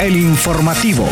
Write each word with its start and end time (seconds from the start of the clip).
el 0.00 0.16
informativo. 0.16 1.06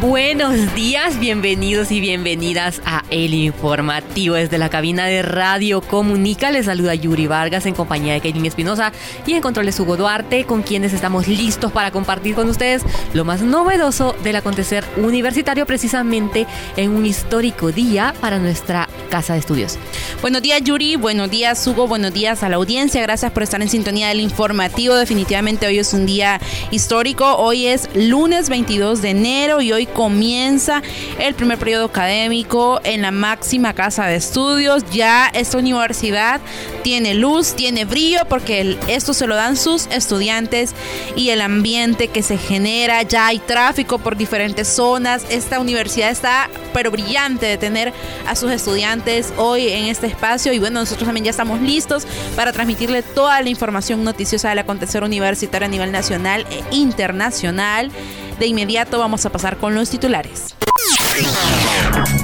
Buenos 0.00 0.74
días, 0.74 1.20
bienvenidos 1.20 1.92
y 1.92 2.00
bienvenidas 2.00 2.82
a 2.84 3.04
El 3.10 3.34
Informativo. 3.34 4.34
Desde 4.34 4.58
la 4.58 4.68
cabina 4.68 5.06
de 5.06 5.22
Radio 5.22 5.80
Comunica 5.80 6.50
les 6.50 6.66
saluda 6.66 6.96
Yuri 6.96 7.28
Vargas 7.28 7.66
en 7.66 7.74
compañía 7.74 8.14
de 8.14 8.20
Kevin 8.20 8.46
Espinosa 8.46 8.90
y 9.24 9.34
en 9.34 9.42
control 9.42 9.66
de 9.66 9.80
Hugo 9.80 9.96
Duarte, 9.96 10.44
con 10.44 10.62
quienes 10.62 10.92
estamos 10.92 11.28
listos 11.28 11.70
para 11.70 11.92
compartir 11.92 12.34
con 12.34 12.48
ustedes 12.48 12.82
lo 13.14 13.24
más 13.24 13.42
novedoso 13.42 14.16
del 14.24 14.34
acontecer 14.34 14.84
universitario, 14.96 15.64
precisamente 15.66 16.48
en 16.76 16.90
un 16.90 17.06
histórico 17.06 17.70
día 17.70 18.12
para 18.20 18.40
nuestra 18.40 18.88
casa 19.12 19.34
de 19.34 19.40
estudios. 19.40 19.78
Buenos 20.22 20.40
días, 20.40 20.62
Yuri. 20.64 20.96
Buenos 20.96 21.30
días, 21.30 21.66
Hugo. 21.66 21.86
Buenos 21.86 22.14
días 22.14 22.42
a 22.42 22.48
la 22.48 22.56
audiencia. 22.56 23.02
Gracias 23.02 23.30
por 23.30 23.42
estar 23.42 23.60
en 23.60 23.68
sintonía 23.68 24.08
del 24.08 24.20
informativo. 24.20 24.94
Definitivamente 24.94 25.66
hoy 25.66 25.78
es 25.78 25.92
un 25.92 26.06
día 26.06 26.40
histórico. 26.70 27.36
Hoy 27.36 27.66
es 27.66 27.90
lunes 27.94 28.48
22 28.48 29.02
de 29.02 29.10
enero 29.10 29.60
y 29.60 29.70
hoy 29.70 29.84
comienza 29.84 30.82
el 31.18 31.34
primer 31.34 31.58
periodo 31.58 31.84
académico 31.84 32.80
en 32.84 33.02
la 33.02 33.10
máxima 33.10 33.74
casa 33.74 34.06
de 34.06 34.16
estudios. 34.16 34.82
Ya 34.90 35.30
esta 35.34 35.58
universidad 35.58 36.40
tiene 36.82 37.12
luz, 37.12 37.52
tiene 37.54 37.84
brillo, 37.84 38.20
porque 38.30 38.78
esto 38.88 39.12
se 39.12 39.26
lo 39.26 39.34
dan 39.34 39.58
sus 39.58 39.88
estudiantes 39.88 40.74
y 41.16 41.28
el 41.28 41.42
ambiente 41.42 42.08
que 42.08 42.22
se 42.22 42.38
genera. 42.38 43.02
Ya 43.02 43.26
hay 43.26 43.40
tráfico 43.40 43.98
por 43.98 44.16
diferentes 44.16 44.68
zonas. 44.68 45.22
Esta 45.28 45.60
universidad 45.60 46.10
está 46.10 46.48
pero 46.72 46.90
brillante 46.90 47.44
de 47.44 47.58
tener 47.58 47.92
a 48.26 48.34
sus 48.34 48.50
estudiantes 48.50 49.01
hoy 49.36 49.68
en 49.68 49.86
este 49.86 50.06
espacio. 50.06 50.52
Y 50.52 50.58
bueno, 50.58 50.80
nosotros 50.80 51.06
también 51.06 51.24
ya 51.24 51.30
estamos 51.30 51.60
listos 51.60 52.06
para 52.36 52.52
transmitirle 52.52 53.02
toda 53.02 53.40
la 53.42 53.48
información 53.48 54.04
noticiosa 54.04 54.48
del 54.50 54.60
acontecer 54.60 55.02
universitario 55.02 55.66
a 55.66 55.70
nivel 55.70 55.92
nacional 55.92 56.46
e 56.50 56.62
internacional. 56.74 57.90
De 58.38 58.46
inmediato 58.46 58.98
vamos 58.98 59.26
a 59.26 59.30
pasar 59.30 59.56
con 59.56 59.74
los 59.74 59.90
titulares. 59.90 60.54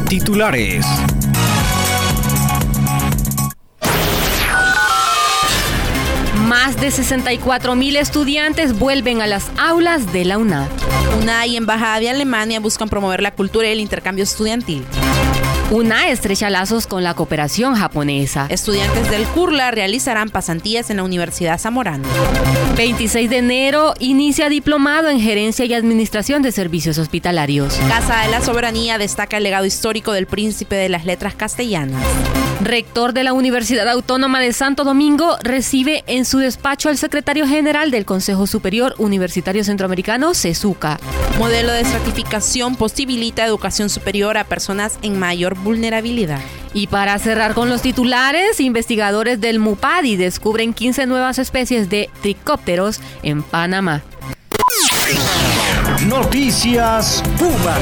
Titulares. 0.08 0.86
Más 6.46 6.80
de 6.80 6.90
64 6.90 7.74
mil 7.74 7.96
estudiantes 7.96 8.78
vuelven 8.78 9.20
a 9.20 9.26
las 9.26 9.50
aulas 9.58 10.12
de 10.12 10.24
la 10.24 10.38
UNAD. 10.38 10.68
UNAD 11.20 11.46
y 11.46 11.56
Embajada 11.56 12.00
de 12.00 12.10
Alemania 12.10 12.60
buscan 12.60 12.88
promover 12.88 13.20
la 13.20 13.32
cultura 13.32 13.68
y 13.68 13.72
el 13.72 13.80
intercambio 13.80 14.24
estudiantil. 14.24 14.84
Una 15.70 16.08
estrecha 16.08 16.48
lazos 16.48 16.86
con 16.86 17.04
la 17.04 17.12
cooperación 17.12 17.74
japonesa. 17.74 18.46
Estudiantes 18.48 19.10
del 19.10 19.26
CURLA 19.26 19.70
realizarán 19.70 20.30
pasantías 20.30 20.88
en 20.88 20.96
la 20.96 21.02
Universidad 21.02 21.58
Zamorano. 21.58 22.08
26 22.78 23.28
de 23.28 23.36
enero 23.36 23.92
inicia 23.98 24.48
diplomado 24.48 25.10
en 25.10 25.20
Gerencia 25.20 25.66
y 25.66 25.74
Administración 25.74 26.40
de 26.40 26.52
Servicios 26.52 26.96
Hospitalarios. 26.96 27.74
Casa 27.86 28.22
de 28.22 28.28
la 28.28 28.40
Soberanía 28.40 28.96
destaca 28.96 29.36
el 29.36 29.42
legado 29.42 29.66
histórico 29.66 30.12
del 30.12 30.26
príncipe 30.26 30.74
de 30.74 30.88
las 30.88 31.04
letras 31.04 31.34
castellanas. 31.34 32.02
Rector 32.60 33.12
de 33.12 33.22
la 33.22 33.34
Universidad 33.34 33.88
Autónoma 33.88 34.40
de 34.40 34.52
Santo 34.52 34.84
Domingo 34.84 35.36
recibe 35.42 36.02
en 36.06 36.24
su 36.24 36.38
despacho 36.38 36.88
al 36.88 36.98
secretario 36.98 37.46
general 37.46 37.90
del 37.90 38.04
Consejo 38.04 38.46
Superior 38.46 38.94
Universitario 38.98 39.62
Centroamericano, 39.62 40.34
CESUCA. 40.34 40.98
Modelo 41.38 41.72
de 41.72 41.84
certificación 41.84 42.74
posibilita 42.74 43.44
educación 43.44 43.88
superior 43.90 44.36
a 44.38 44.44
personas 44.44 44.98
en 45.02 45.18
mayor 45.20 45.57
vulnerabilidad. 45.62 46.40
Y 46.74 46.86
para 46.86 47.18
cerrar 47.18 47.54
con 47.54 47.68
los 47.68 47.82
titulares, 47.82 48.60
investigadores 48.60 49.40
del 49.40 49.58
MUPADI 49.58 50.16
descubren 50.16 50.74
15 50.74 51.06
nuevas 51.06 51.38
especies 51.38 51.88
de 51.88 52.10
tricópteros 52.22 53.00
en 53.22 53.42
Panamá. 53.42 54.02
Noticias 56.06 57.22
Puma. 57.38 57.76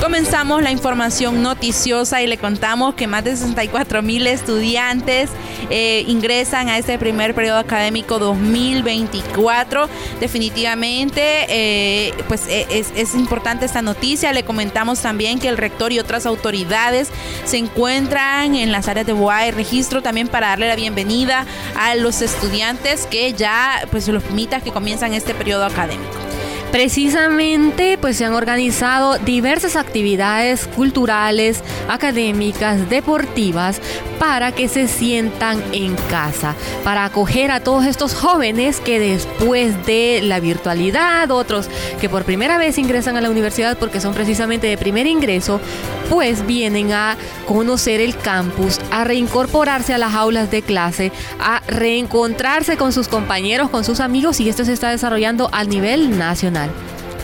Comenzamos 0.00 0.62
la 0.62 0.70
información 0.70 1.42
noticiosa 1.42 2.22
y 2.22 2.26
le 2.26 2.38
contamos 2.38 2.94
que 2.94 3.06
más 3.06 3.24
de 3.24 3.36
64 3.36 4.02
mil 4.02 4.26
estudiantes 4.26 5.28
eh, 5.70 6.04
ingresan 6.06 6.68
a 6.68 6.78
este 6.78 6.98
primer 6.98 7.34
periodo 7.34 7.58
académico 7.58 8.18
2024. 8.18 9.88
Definitivamente, 10.20 11.46
eh, 11.48 12.14
pues 12.26 12.46
e, 12.48 12.66
es, 12.70 13.14
importante 13.14 13.66
esta 13.66 13.82
noticia. 13.82 14.32
Le 14.32 14.44
comentamos 14.44 15.00
también 15.00 15.38
que 15.40 15.48
el 15.48 15.56
rector 15.56 15.92
y 15.92 15.98
otras 15.98 16.26
autoridades 16.26 17.10
se 17.44 17.58
encuentran 17.58 18.54
en 18.54 18.72
las 18.72 18.88
áreas 18.88 19.06
de 19.06 19.12
BOA 19.12 19.48
y 19.48 19.50
registro 19.50 20.02
también 20.02 20.28
para 20.28 20.48
darle 20.48 20.68
la 20.68 20.76
bienvenida 20.76 21.44
a 21.76 21.96
los 21.96 22.22
estudiantes 22.22 23.06
que 23.06 23.34
ya, 23.34 23.86
pues 23.90 24.08
los 24.08 24.30
mitas 24.30 24.62
que 24.62 24.70
comienzan 24.70 25.12
este 25.12 25.34
periodo 25.34 25.64
académico. 25.64 26.27
Precisamente, 26.70 27.96
pues 27.98 28.18
se 28.18 28.26
han 28.26 28.34
organizado 28.34 29.16
diversas 29.18 29.74
actividades 29.74 30.66
culturales, 30.66 31.62
académicas, 31.88 32.90
deportivas, 32.90 33.80
para 34.18 34.52
que 34.52 34.68
se 34.68 34.86
sientan 34.86 35.62
en 35.72 35.94
casa, 36.10 36.54
para 36.84 37.04
acoger 37.04 37.50
a 37.50 37.60
todos 37.60 37.86
estos 37.86 38.14
jóvenes 38.14 38.80
que 38.80 39.00
después 39.00 39.86
de 39.86 40.20
la 40.22 40.40
virtualidad, 40.40 41.30
otros 41.30 41.70
que 42.00 42.08
por 42.08 42.24
primera 42.24 42.58
vez 42.58 42.76
ingresan 42.76 43.16
a 43.16 43.20
la 43.20 43.30
universidad 43.30 43.78
porque 43.78 44.00
son 44.00 44.12
precisamente 44.12 44.66
de 44.66 44.76
primer 44.76 45.06
ingreso, 45.06 45.60
pues 46.08 46.46
vienen 46.46 46.92
a 46.92 47.16
conocer 47.46 48.00
el 48.00 48.16
campus, 48.16 48.80
a 48.90 49.04
reincorporarse 49.04 49.94
a 49.94 49.98
las 49.98 50.14
aulas 50.14 50.50
de 50.50 50.62
clase, 50.62 51.12
a 51.38 51.62
reencontrarse 51.66 52.76
con 52.76 52.92
sus 52.92 53.08
compañeros, 53.08 53.70
con 53.70 53.84
sus 53.84 54.00
amigos 54.00 54.40
y 54.40 54.48
esto 54.48 54.64
se 54.64 54.72
está 54.72 54.90
desarrollando 54.90 55.48
a 55.52 55.64
nivel 55.64 56.18
nacional. 56.18 56.70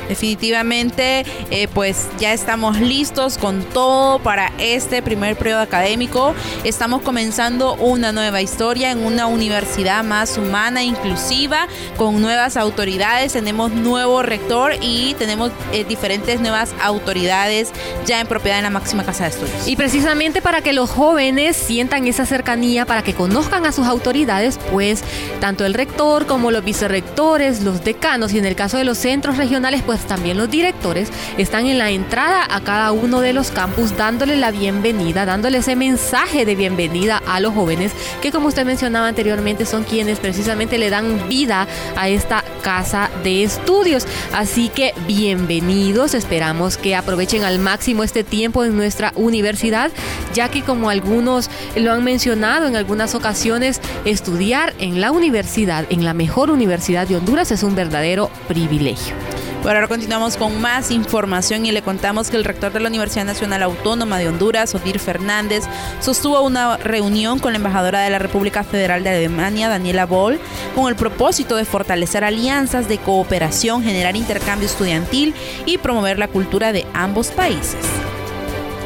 Definitivamente, 0.09 1.25
eh, 1.51 1.69
pues 1.73 2.09
ya 2.19 2.33
estamos 2.33 2.81
listos 2.81 3.39
con 3.39 3.63
todo 3.65 4.19
para 4.19 4.53
este 4.59 5.03
primer 5.03 5.37
periodo 5.37 5.61
académico. 5.61 6.35
Estamos 6.65 7.03
comenzando 7.03 7.75
una 7.75 8.13
nueva 8.13 8.43
historia 8.43 8.91
en 8.91 9.05
una 9.05 9.27
universidad 9.27 10.05
más 10.05 10.37
humana, 10.37 10.83
inclusiva, 10.83 11.69
con 11.97 12.21
nuevas 12.21 12.57
autoridades. 12.57 13.33
Tenemos 13.33 13.73
nuevo 13.73 14.23
rector 14.23 14.75
y 14.81 15.15
tenemos 15.15 15.53
eh, 15.73 15.85
diferentes 15.85 16.41
nuevas 16.41 16.75
autoridades 16.83 17.71
ya 18.07 18.21
en 18.21 18.27
propiedad 18.27 18.59
en 18.59 18.65
la 18.65 18.71
máxima 18.71 19.05
casa 19.05 19.25
de 19.25 19.31
estudios. 19.31 19.67
Y 19.67 19.77
precisamente 19.77 20.43
para 20.43 20.61
que 20.61 20.73
los 20.73 20.91
jóvenes 20.91 21.57
sientan 21.57 22.07
esa 22.07 22.27
cercanía, 22.27 22.87
para 22.87 23.03
que 23.03 23.15
conozcan 23.15 23.67
a 23.67 23.73
sus 23.73 23.87
autoridades, 23.87 24.59
pues 24.71 25.03
tanto 25.41 25.65
el 25.65 25.75
rector 25.75 26.27
como 26.27 26.51
los 26.51 26.65
vicerrectores, 26.65 27.63
los 27.63 27.85
decanos 27.85 28.33
y 28.33 28.39
en 28.39 28.45
el 28.45 28.55
caso 28.55 28.79
de 28.79 28.85
los 28.85 28.99
centros 28.99 29.37
regionales, 29.37 29.83
pues 29.83 29.94
pues 29.95 30.09
también 30.09 30.37
los 30.37 30.51
directores 30.51 31.09
están 31.39 31.67
en 31.67 31.79
la 31.79 31.91
entrada 31.91 32.45
a 32.51 32.61
cada 32.63 32.91
uno 32.91 33.21
de 33.21 33.33
los 33.33 33.53
campus 33.53 33.97
dándole 33.97 34.37
la 34.37 34.51
bienvenida, 34.51 35.25
dándole 35.25 35.59
ese 35.59 35.77
mensaje 35.77 36.45
de 36.45 36.57
bienvenida 36.57 37.23
a 37.27 37.39
los 37.39 37.55
jóvenes 37.55 37.93
que 38.21 38.33
como 38.33 38.49
usted 38.49 38.67
mencionaba 38.67 39.07
anteriormente 39.07 39.65
son 39.65 39.85
quienes 39.85 40.19
precisamente 40.19 40.79
le 40.79 40.91
dan 40.91 41.29
vida 41.29 41.69
a 41.97 42.09
esta 42.09 42.43
casa 42.63 43.09
de 43.23 43.45
estudios. 43.45 44.07
Así 44.33 44.69
que 44.69 44.95
bienvenidos, 45.07 46.15
esperamos 46.15 46.77
que 46.77 46.97
aprovechen 46.97 47.45
al 47.45 47.61
máximo 47.61 48.03
este 48.03 48.25
tiempo 48.25 48.65
en 48.65 48.77
nuestra 48.77 49.13
universidad, 49.15 49.93
ya 50.35 50.49
que 50.49 50.63
como 50.63 50.91
algunos 50.91 51.51
lo 51.77 51.93
han 51.93 52.03
mencionado 52.03 52.67
en 52.67 52.75
algunas 52.75 53.15
ocasiones, 53.15 53.81
estudiar 54.05 54.75
en 54.81 55.01
la 55.01 55.13
universidad, 55.13 55.87
en 55.91 56.05
la 56.05 56.15
mejor 56.15 56.51
universidad 56.51 57.07
de 57.07 57.17
Honduras 57.17 57.53
es 57.53 57.63
un 57.63 57.77
verdadero 57.77 58.29
privilegio. 58.49 59.15
Por 59.65 59.75
ahora 59.75 59.89
continuamos 59.89 60.37
con 60.37 60.61
más 60.61 60.91
información 60.91 61.65
y 61.65 61.73
le 61.73 61.81
contamos 61.81 62.29
que 62.29 62.37
el 62.37 62.45
rector 62.45 62.71
de 62.71 62.81
la 62.81 62.89
Universidad 62.91 63.25
Nacional 63.25 63.63
Autónoma 63.63 64.19
de 64.19 64.29
Honduras, 64.29 64.75
Odir 64.75 64.99
Fernández, 64.99 65.65
sostuvo 66.01 66.43
una 66.43 66.77
reunión 66.77 67.39
con 67.39 67.55
la 67.55 67.57
embajadora 67.57 68.03
de 68.03 68.11
la 68.11 68.19
República 68.19 68.63
Federal 68.63 69.03
de 69.03 69.09
Alemania, 69.09 69.71
Daniela 69.71 70.05
Boll, 70.05 70.39
con 70.75 70.89
el 70.89 70.97
propósito 70.97 71.57
de 71.57 71.65
fortalecer 71.65 72.25
alianzas 72.25 72.91
de 72.91 72.99
cooperación, 72.99 73.83
generar 73.83 74.17
intercambio 74.17 74.67
estudiantil 74.67 75.33
y 75.65 75.79
promover 75.79 76.19
la 76.19 76.29
cultura 76.29 76.71
de 76.73 76.85
ambos 76.93 77.29
países. 77.29 78.04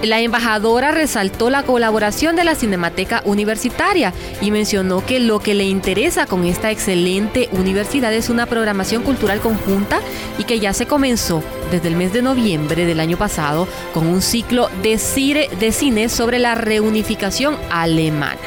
La 0.03 0.21
embajadora 0.21 0.93
resaltó 0.93 1.51
la 1.51 1.65
colaboración 1.65 2.37
de 2.37 2.45
la 2.45 2.55
Cinemateca 2.55 3.21
Universitaria 3.25 4.13
y 4.41 4.53
mencionó 4.53 5.05
que 5.05 5.19
lo 5.19 5.41
que 5.41 5.55
le 5.55 5.65
interesa 5.65 6.27
con 6.27 6.45
esta 6.45 6.71
excelente 6.71 7.49
universidad 7.51 8.13
es 8.15 8.31
una 8.31 8.47
programación 8.47 9.03
cultural 9.03 9.41
conjunta 9.41 10.01
y 10.39 10.45
que 10.45 10.61
ya 10.61 10.73
se 10.73 10.87
comenzó 10.87 11.43
desde 11.73 11.89
el 11.89 11.97
mes 11.97 12.13
de 12.13 12.23
noviembre 12.23 12.87
del 12.87 13.01
año 13.01 13.19
pasado 13.19 13.67
con 13.93 14.07
un 14.07 14.23
ciclo 14.23 14.71
de 14.83 14.99
cine, 14.99 16.09
sobre 16.09 16.39
la 16.39 16.55
reunificación 16.55 17.57
alemana. 17.69 18.39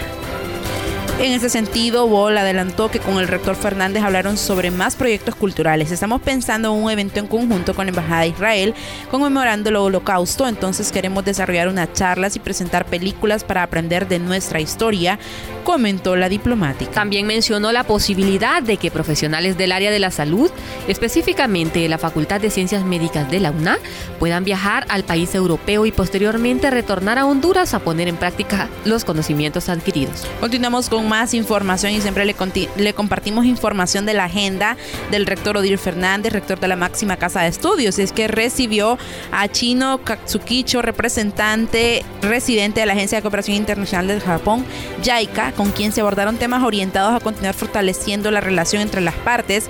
En 1.22 1.34
ese 1.34 1.50
sentido, 1.50 2.08
Bol 2.08 2.36
adelantó 2.36 2.90
que 2.90 2.98
con 2.98 3.20
el 3.20 3.28
rector 3.28 3.56
Fernández 3.56 4.02
hablaron 4.02 4.38
sobre 4.38 4.72
más 4.72 4.96
proyectos 4.96 5.36
culturales. 5.36 5.92
Estamos 5.92 6.20
pensando 6.20 6.74
en 6.74 6.84
un 6.84 6.90
evento 6.90 7.20
en 7.20 7.28
conjunto 7.28 7.76
con 7.76 7.86
la 7.86 7.90
Embajada 7.90 8.22
de 8.22 8.30
Israel 8.30 8.74
conmemorando 9.12 9.70
el 9.70 9.76
holocausto, 9.76 10.48
entonces 10.48 10.92
queremos 10.92 11.24
desarrollar 11.24 11.68
unas 11.68 11.94
charlas 11.94 12.36
y 12.36 12.40
presentar 12.40 12.88
películas 12.88 13.44
para 13.44 13.62
aprender 13.62 14.08
de 14.08 14.18
nuestra 14.18 14.62
historia, 14.62 15.20
comentó 15.64 16.16
la 16.16 16.28
diplomática. 16.28 16.92
También 16.92 17.28
mencionó 17.28 17.72
la 17.72 17.84
posibilidad 17.84 18.64
de 18.64 18.78
que 18.78 18.90
profesionales 18.90 19.60
del 19.60 19.74
área 19.74 19.92
de 19.92 20.00
la 20.00 20.10
salud, 20.10 20.50
específicamente 20.88 21.82
de 21.82 21.90
la 21.90 22.00
Facultad 22.00 22.42
de 22.42 22.50
Ciencias 22.50 22.84
Médicas 22.84 23.30
de 23.30 23.42
la 23.42 23.52
UNA, 23.52 23.78
puedan 24.18 24.44
viajar 24.44 24.88
al 24.90 25.04
país 25.04 25.36
europeo 25.36 25.86
y 25.86 25.92
posteriormente 25.92 26.72
retornar 26.72 27.20
a 27.20 27.28
Honduras 27.28 27.76
a 27.76 27.80
poner 27.80 28.08
en 28.08 28.18
práctica 28.18 28.70
los 28.86 29.06
conocimientos 29.06 29.70
adquiridos. 29.70 30.26
Continuamos 30.40 30.90
con 30.90 31.11
más 31.12 31.34
información 31.34 31.92
y 31.92 32.00
siempre 32.00 32.24
le, 32.24 32.94
compartimos 32.94 33.44
información 33.44 34.06
de 34.06 34.14
la 34.14 34.24
agenda 34.24 34.78
del 35.12 35.26
rector 35.26 35.58
Odir 35.58 35.78
Fernández, 35.78 36.32
rector 36.32 36.58
de 36.58 36.70
la 36.70 36.78
máxima 36.78 37.18
casa 37.18 37.42
de 37.42 37.50
estudios. 37.50 38.00
Es 38.00 38.14
que 38.14 38.30
recibió 38.30 38.98
a 39.34 39.50
Chino 39.50 40.06
Katsukicho, 40.06 40.82
representante 40.82 42.06
residente 42.22 42.80
de 42.80 42.86
la 42.86 42.94
Agencia 42.94 43.18
de 43.18 43.24
Cooperación 43.24 43.58
Internacional 43.58 44.08
del 44.08 44.22
Japón, 44.22 44.64
JICA, 45.04 45.52
con 45.52 45.72
quien 45.72 45.92
se 45.92 46.00
abordaron 46.00 46.38
temas 46.38 46.64
orientados 46.64 47.14
a 47.14 47.20
continuar 47.20 47.56
fortaleciendo 47.56 48.32
la 48.32 48.40
relación 48.40 48.82
entre 48.82 49.02
las 49.02 49.16
partes 49.16 49.66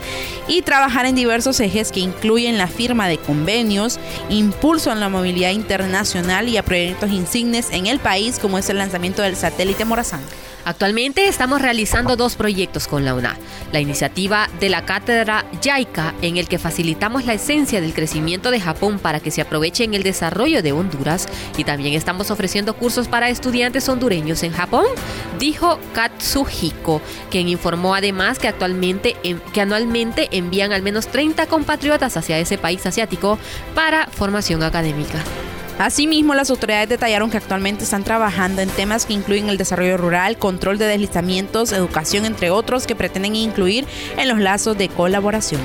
y 0.48 0.62
trabajar 0.62 1.08
en 1.08 1.16
diversos 1.16 1.60
ejes 1.60 1.92
que 1.92 2.02
incluyen 2.02 2.60
la 2.60 2.68
firma 2.68 3.08
de 3.08 3.18
convenios, 3.18 4.00
impulso 4.30 4.92
en 4.92 5.00
la 5.00 5.10
movilidad 5.10 5.50
internacional 5.50 6.50
y 6.50 6.58
a 6.58 6.64
proyectos 6.64 7.10
insignes 7.10 7.72
en 7.72 7.88
el 7.88 7.98
país, 7.98 8.38
como 8.38 8.60
es 8.60 8.70
el 8.70 8.78
lanzamiento 8.78 9.24
del 9.24 9.36
satélite 9.36 9.86
Morazán. 9.86 10.22
Actualmente 10.63 11.28
estamos 11.28 11.62
realizando 11.62 12.16
dos 12.16 12.36
proyectos 12.36 12.88
con 12.88 13.04
la 13.04 13.16
UNA. 13.16 13.38
La 13.72 13.80
iniciativa 13.80 14.48
de 14.60 14.69
la 14.69 14.86
cátedra 14.86 15.46
JICA, 15.62 16.13
en 16.22 16.38
el 16.38 16.48
que 16.48 16.60
facilitamos 16.60 17.25
la 17.25 17.34
esencia 17.34 17.81
del 17.81 17.94
crecimiento 17.94 18.52
de 18.52 18.60
Japón 18.60 19.00
para 19.00 19.19
que 19.19 19.31
se 19.31 19.42
aproveche 19.42 19.84
en 19.84 19.94
el 19.94 20.04
desarrollo 20.04 20.62
de 20.62 20.72
Honduras, 20.72 21.28
y 21.58 21.63
también 21.63 21.96
estamos 21.96 22.30
ofreciendo 22.30 22.75
cursos 22.75 23.08
para 23.08 23.30
estudiantes 23.30 23.90
hondureños 23.90 24.44
en 24.44 24.52
Japón, 24.52 24.86
dijo 25.40 25.80
Katsuhiko, 25.94 27.02
quien 27.30 27.48
informó 27.48 27.96
además 27.96 28.38
que 28.38 28.48
actualmente 28.48 29.16
que 29.54 29.62
anualmente 29.62 30.30
envían 30.31 30.72
al 30.74 30.81
menos 30.81 31.08
30 31.08 31.48
compatriotas 31.48 32.18
hacia 32.18 32.38
ese 32.38 32.58
país 32.58 32.86
asiático 32.86 33.40
para 33.74 34.08
formación 34.08 34.63
académica. 34.63 35.24
Asimismo, 35.81 36.36
las 36.36 36.51
autoridades 36.51 36.89
detallaron 36.89 37.31
que 37.31 37.38
actualmente 37.38 37.86
están 37.86 38.04
trabajando 38.04 38.62
en 38.62 38.69
temas 38.69 39.07
que 39.07 39.13
incluyen 39.13 39.50
el 39.50 39.57
desarrollo 39.57 39.98
rural, 39.98 40.38
control 40.38 40.78
de 40.78 40.86
deslizamientos, 40.86 41.72
educación, 41.72 42.25
entre 42.25 42.51
otros, 42.51 42.86
que 42.86 42.95
pretenden 42.95 43.36
incluir 43.36 43.88
en 44.16 44.30
los 44.30 44.38
lazos 44.38 44.78
de 44.78 44.89
colaboración. 44.89 45.60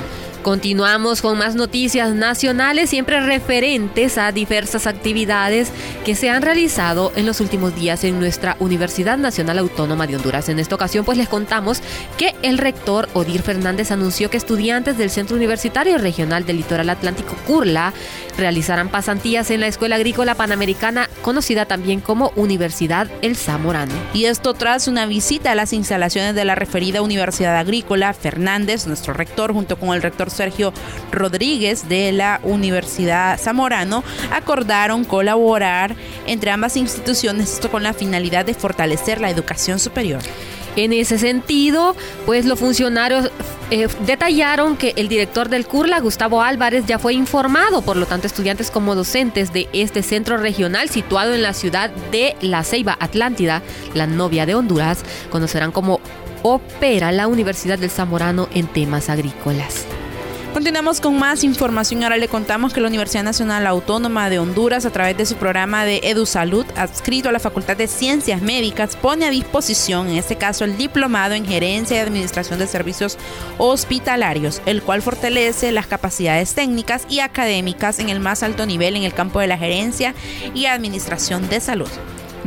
Continuamos 0.47 1.21
con 1.21 1.37
más 1.37 1.55
noticias 1.55 2.15
nacionales, 2.15 2.91
siempre 2.91 3.19
referentes 3.19 4.17
a 4.17 4.31
diversas 4.31 4.87
actividades 4.87 5.73
que 6.05 6.15
se 6.15 6.29
han 6.29 6.41
realizado 6.41 7.11
en 7.17 7.25
los 7.25 7.41
últimos 7.41 7.75
días 7.75 8.05
en 8.05 8.17
nuestra 8.17 8.55
Universidad 8.61 9.17
Nacional 9.17 9.57
Autónoma 9.57 10.07
de 10.07 10.15
Honduras. 10.15 10.47
En 10.47 10.57
esta 10.57 10.75
ocasión, 10.75 11.03
pues 11.03 11.17
les 11.17 11.27
contamos 11.27 11.81
que 12.17 12.33
el 12.43 12.59
rector 12.59 13.09
Odir 13.13 13.41
Fernández 13.41 13.91
anunció 13.91 14.29
que 14.29 14.37
estudiantes 14.37 14.97
del 14.97 15.09
Centro 15.09 15.35
Universitario 15.35 15.97
Regional 15.97 16.45
del 16.45 16.55
Litoral 16.55 16.91
Atlántico 16.91 17.35
Curla 17.45 17.91
realizarán 18.37 18.87
pasantías 18.87 19.51
en 19.51 19.59
la 19.59 19.67
Escuela 19.67 19.97
Agrícola 19.97 20.35
Panamericana, 20.35 21.09
conocida 21.23 21.65
también 21.65 21.99
como 21.99 22.31
Universidad 22.37 23.09
El 23.21 23.35
Zamorano. 23.35 23.93
Y 24.13 24.25
esto 24.25 24.53
tras 24.53 24.87
una 24.87 25.07
visita 25.07 25.51
a 25.51 25.55
las 25.55 25.73
instalaciones 25.73 26.35
de 26.35 26.45
la 26.45 26.55
referida 26.55 27.01
Universidad 27.01 27.57
Agrícola, 27.57 28.13
Fernández, 28.13 28.87
nuestro 28.87 29.13
rector, 29.13 29.51
junto 29.51 29.77
con 29.77 29.93
el 29.93 30.01
rector 30.01 30.29
Sergio 30.37 30.71
Rodríguez 31.11 31.89
de 31.89 32.11
la 32.11 32.39
Universidad 32.43 33.37
Zamorano, 33.39 34.03
acordaron 34.31 35.03
colaborar 35.03 35.95
entre 36.25 36.51
ambas 36.51 36.77
instituciones, 36.77 37.53
esto 37.53 37.69
con 37.69 37.83
la 37.83 37.93
finalidad 37.93 38.45
de 38.45 38.53
fortalecer 38.53 39.19
la 39.19 39.29
educación 39.29 39.79
superior. 39.79 40.21
En 40.77 40.93
ese 40.93 41.17
sentido, 41.17 41.95
pues 42.27 42.45
los 42.45 42.59
funcionarios 42.59 43.31
eh, 43.71 43.87
detallaron 44.05 44.77
que 44.77 44.93
el 44.95 45.07
director 45.07 45.49
del 45.49 45.65
CURLA, 45.65 45.99
Gustavo 45.99 46.43
Álvarez, 46.43 46.85
ya 46.85 46.99
fue 46.99 47.15
informado, 47.15 47.81
por 47.81 47.97
lo 47.97 48.05
tanto 48.05 48.27
estudiantes 48.27 48.69
como 48.69 48.93
docentes 48.93 49.51
de 49.51 49.67
este 49.73 50.03
centro 50.03 50.37
regional 50.37 50.89
situado 50.89 51.33
en 51.33 51.41
la 51.41 51.53
ciudad 51.53 51.89
de 52.11 52.35
La 52.41 52.63
Ceiba, 52.63 52.95
Atlántida, 52.99 53.63
la 53.95 54.05
novia 54.05 54.45
de 54.45 54.53
Honduras, 54.53 54.99
conocerán 55.31 55.71
cómo 55.71 55.99
opera 56.43 57.11
la 57.11 57.25
Universidad 57.25 57.79
del 57.79 57.89
Zamorano 57.89 58.47
en 58.53 58.67
temas 58.67 59.09
agrícolas. 59.09 59.87
Continuamos 60.57 61.01
con 61.01 61.19
más 61.19 61.43
información. 61.43 62.01
Ahora 62.01 62.17
le 62.17 62.27
contamos 62.27 62.73
que 62.73 62.81
la 62.81 62.87
Universidad 62.87 63.21
Nacional 63.21 63.67
Autónoma 63.67 64.27
de 64.27 64.39
Honduras, 64.39 64.87
a 64.87 64.89
través 64.89 65.15
de 65.15 65.27
su 65.27 65.35
programa 65.35 65.85
de 65.85 65.99
EduSalud, 66.01 66.65
adscrito 66.75 67.29
a 67.29 67.31
la 67.31 67.39
Facultad 67.39 67.77
de 67.77 67.85
Ciencias 67.85 68.41
Médicas, 68.41 68.95
pone 68.95 69.27
a 69.27 69.29
disposición, 69.29 70.09
en 70.09 70.15
este 70.15 70.35
caso, 70.35 70.65
el 70.65 70.75
diplomado 70.75 71.35
en 71.35 71.45
Gerencia 71.45 71.97
y 71.97 71.99
Administración 71.99 72.57
de 72.57 72.65
Servicios 72.65 73.19
Hospitalarios, 73.59 74.63
el 74.65 74.81
cual 74.81 75.03
fortalece 75.03 75.71
las 75.71 75.85
capacidades 75.85 76.55
técnicas 76.55 77.05
y 77.07 77.19
académicas 77.19 77.99
en 77.99 78.09
el 78.09 78.19
más 78.19 78.41
alto 78.41 78.65
nivel 78.65 78.95
en 78.95 79.03
el 79.03 79.13
campo 79.13 79.39
de 79.39 79.45
la 79.45 79.59
gerencia 79.59 80.15
y 80.55 80.65
administración 80.65 81.47
de 81.49 81.59
salud. 81.59 81.89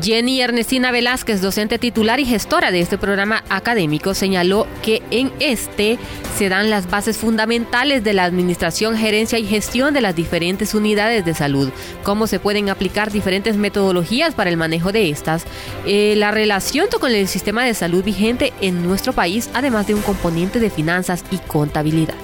Jenny 0.02 0.40
Ernestina 0.40 0.92
Velázquez, 0.92 1.40
docente 1.40 1.78
titular 1.78 2.20
y 2.20 2.24
gestora 2.24 2.70
de 2.70 2.80
este 2.80 2.98
programa 2.98 3.44
académico, 3.48 4.14
señaló 4.14 4.66
que 4.82 5.02
en 5.10 5.32
este 5.40 5.98
se 6.38 6.48
dan 6.48 6.70
las 6.70 6.88
bases 6.88 7.18
fundamentales 7.18 8.02
de 8.02 8.14
la 8.14 8.24
administración, 8.24 8.96
gerencia 8.96 9.38
y 9.38 9.46
gestión 9.46 9.92
de 9.92 10.00
las 10.00 10.16
diferentes 10.16 10.74
unidades 10.74 11.24
de 11.24 11.34
salud, 11.34 11.70
cómo 12.02 12.26
se 12.26 12.40
pueden 12.40 12.70
aplicar 12.70 13.10
diferentes 13.10 13.56
metodologías 13.56 14.34
para 14.34 14.50
el 14.50 14.56
manejo 14.56 14.92
de 14.92 15.10
estas, 15.10 15.44
eh, 15.86 16.14
la 16.16 16.30
relación 16.30 16.88
con 17.00 17.12
el 17.12 17.28
sistema 17.28 17.64
de 17.64 17.74
salud 17.74 18.02
vigente 18.02 18.52
en 18.60 18.82
nuestro 18.82 19.12
país, 19.12 19.50
además 19.54 19.86
de 19.86 19.94
un 19.94 20.02
componente 20.02 20.60
de 20.60 20.70
finanzas 20.70 21.24
y 21.30 21.38
contabilidad. 21.38 22.14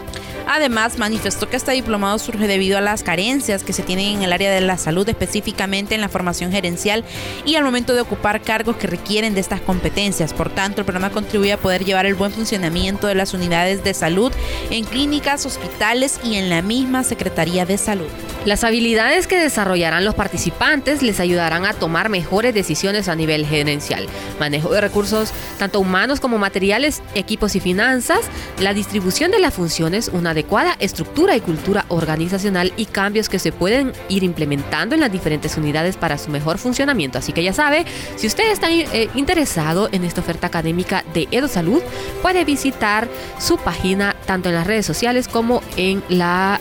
Además, 0.47 0.99
manifestó 0.99 1.49
que 1.49 1.57
este 1.57 1.73
diplomado 1.73 2.19
surge 2.19 2.47
debido 2.47 2.79
a 2.79 2.81
las 2.81 3.03
carencias 3.03 3.65
que 3.65 3.73
se 3.73 3.83
tienen 3.83 4.17
en 4.17 4.23
el 4.23 4.33
área 4.33 4.51
de 4.53 4.61
la 4.61 4.79
salud, 4.79 5.09
específicamente 5.09 5.95
en 5.95 6.01
la 6.01 6.09
formación 6.09 6.53
gerencial 6.53 7.05
y 7.45 7.57
al 7.57 7.65
momento 7.65 7.95
de 7.95 8.01
ocupar 8.01 8.41
cargos 8.41 8.77
que 8.77 8.87
requieren 8.87 9.35
de 9.35 9.41
estas 9.41 9.61
competencias. 9.61 10.33
Por 10.33 10.51
tanto, 10.51 10.81
el 10.81 10.85
programa 10.85 11.11
contribuye 11.11 11.53
a 11.53 11.59
poder 11.59 11.85
llevar 11.85 12.07
el 12.07 12.15
buen 12.15 12.33
funcionamiento 12.33 13.07
de 13.07 13.15
las 13.15 13.35
unidades 13.35 13.83
de 13.83 13.95
salud 13.95 14.33
en 14.71 14.85
clínicas, 14.85 15.47
hospitales 15.47 16.21
y 16.23 16.37
en 16.37 16.49
la 16.49 16.63
misma 16.63 17.03
Secretaría 17.03 17.67
de 17.67 17.79
Salud. 17.79 18.09
Las 18.47 18.63
habilidades 18.63 19.27
que 19.27 19.41
desarrollarán 19.41 20.05
los 20.05 20.15
participantes 20.15 21.03
les 21.03 21.19
ayudarán 21.19 21.67
a 21.67 21.75
tomar 21.75 22.09
mejores 22.09 22.55
decisiones 22.55 23.09
a 23.09 23.17
nivel 23.17 23.45
gerencial, 23.45 24.07
manejo 24.39 24.73
de 24.73 24.81
recursos 24.81 25.33
tanto 25.59 25.81
humanos 25.81 26.21
como 26.21 26.39
materiales, 26.39 27.03
equipos 27.17 27.57
y 27.57 27.61
finanzas, 27.61 28.21
la 28.61 28.73
distribución 28.73 29.33
de 29.33 29.41
las 29.41 29.53
funciones, 29.53 30.13
una 30.13 30.31
adecuada 30.31 30.77
estructura 30.79 31.35
y 31.35 31.41
cultura 31.41 31.87
organizacional 31.89 32.73
y 32.77 32.87
cambios 32.87 33.29
que 33.29 33.41
se 33.41 33.51
pueden 33.51 33.93
ir 34.09 34.23
implementando 34.23 34.95
en 34.95 35.01
las 35.01 35.11
diferentes 35.11 35.57
unidades 35.57 35.97
para 35.97 36.17
su 36.17 36.31
mejor 36.31 36.59
funcionamiento. 36.59 37.19
Así 37.19 37.33
que 37.33 37.43
ya 37.43 37.53
sabe, 37.53 37.85
si 38.15 38.29
usted 38.29 38.53
está 38.53 38.71
eh, 38.71 39.11
interesado 39.17 39.89
en 39.91 40.05
esta 40.05 40.21
oferta 40.21 40.47
académica 40.47 41.05
de 41.15 41.27
EdoSalud, 41.33 41.83
puede 42.23 42.45
visitar 42.45 43.09
su 43.41 43.59
página 43.59 44.15
tanto 44.25 44.51
en 44.51 44.55
las 44.55 44.69
redes 44.69 44.87
sociales 44.87 45.27
como 45.27 45.65
en 45.77 46.05
la 46.09 46.61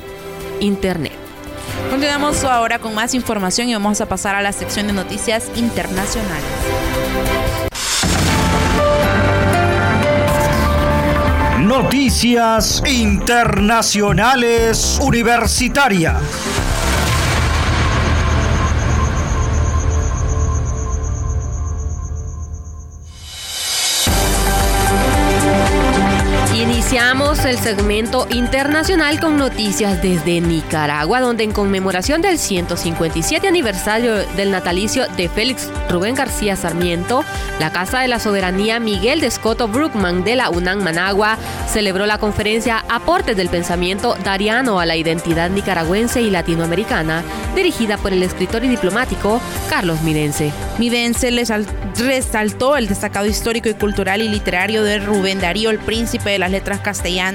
internet. 0.62 1.25
Continuamos 1.89 2.44
ahora 2.44 2.80
con 2.80 2.94
más 2.94 3.13
información 3.13 3.70
y 3.70 3.74
vamos 3.74 4.01
a 4.01 4.08
pasar 4.08 4.36
a 4.36 4.42
la 4.42 4.51
sección 4.51 4.88
de 4.88 4.94
noticias 4.94 5.50
internacionales. 5.56 6.44
Noticias 11.60 12.84
Internacionales 12.86 15.00
Universitarias. 15.01 16.64
El 27.45 27.59
segmento 27.59 28.25
internacional 28.31 29.19
con 29.19 29.37
noticias 29.37 30.01
desde 30.01 30.41
Nicaragua, 30.41 31.19
donde 31.19 31.43
en 31.43 31.51
conmemoración 31.51 32.23
del 32.23 32.39
157 32.39 33.47
aniversario 33.47 34.15
del 34.35 34.49
natalicio 34.49 35.05
de 35.15 35.29
Félix 35.29 35.69
Rubén 35.87 36.15
García 36.15 36.55
Sarmiento, 36.55 37.23
la 37.59 37.71
Casa 37.71 37.99
de 37.99 38.07
la 38.07 38.17
Soberanía 38.17 38.79
Miguel 38.79 39.21
de 39.21 39.27
Escoto 39.27 39.67
Brookman 39.67 40.23
de 40.23 40.37
la 40.37 40.49
UNAM 40.49 40.83
Managua 40.83 41.37
celebró 41.69 42.07
la 42.07 42.17
conferencia 42.17 42.83
Aportes 42.89 43.37
del 43.37 43.49
Pensamiento 43.49 44.15
Dariano 44.23 44.79
a 44.79 44.87
la 44.87 44.95
Identidad 44.95 45.51
Nicaragüense 45.51 46.23
y 46.23 46.31
Latinoamericana, 46.31 47.23
dirigida 47.55 47.97
por 47.97 48.11
el 48.11 48.23
escritor 48.23 48.63
y 48.63 48.69
diplomático 48.69 49.39
Carlos 49.69 50.01
Midense. 50.01 50.51
Midense 50.79 51.29
les 51.29 51.53
resaltó 51.97 52.75
el 52.75 52.87
destacado 52.87 53.27
histórico 53.27 53.69
y 53.69 53.75
cultural 53.75 54.21
y 54.21 54.29
literario 54.29 54.83
de 54.83 54.97
Rubén 54.97 55.39
Darío, 55.39 55.69
el 55.69 55.79
príncipe 55.79 56.31
de 56.31 56.39
las 56.39 56.49
letras 56.49 56.79
castellanas, 56.79 57.35